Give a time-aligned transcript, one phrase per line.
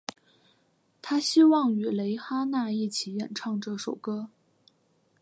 [0.99, 4.31] 她希望与蕾哈娜一起演唱这首歌。